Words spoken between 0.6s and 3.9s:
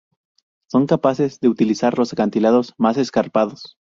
Son capaces de utilizar los acantilados más escarpados.